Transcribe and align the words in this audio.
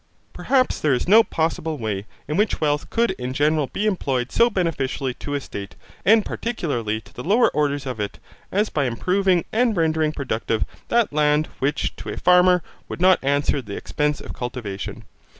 Perhaps 0.33 0.81
there 0.81 0.95
is 0.95 1.07
no 1.07 1.21
possible 1.21 1.77
way 1.77 2.07
in 2.27 2.35
which 2.35 2.59
wealth 2.59 2.89
could 2.89 3.11
in 3.19 3.33
general 3.33 3.67
be 3.67 3.85
employed 3.85 4.31
so 4.31 4.49
beneficially 4.49 5.13
to 5.13 5.35
a 5.35 5.39
state, 5.39 5.75
and 6.03 6.25
particularly 6.25 6.99
to 7.01 7.13
the 7.13 7.23
lower 7.23 7.49
orders 7.51 7.85
of 7.85 7.99
it, 7.99 8.17
as 8.51 8.67
by 8.69 8.85
improving 8.85 9.45
and 9.53 9.77
rendering 9.77 10.11
productive 10.11 10.65
that 10.87 11.13
land 11.13 11.49
which 11.59 11.95
to 11.97 12.09
a 12.09 12.17
farmer 12.17 12.63
would 12.89 12.99
not 12.99 13.23
answer 13.23 13.61
the 13.61 13.77
expense 13.77 14.19
of 14.19 14.33
cultivation. 14.33 15.03